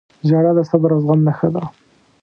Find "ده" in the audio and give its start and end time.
1.55-1.63